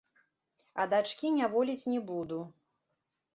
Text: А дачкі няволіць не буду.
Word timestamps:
А 0.83 0.87
дачкі 0.93 1.31
няволіць 1.35 1.87
не 1.93 1.99
буду. 2.09 2.41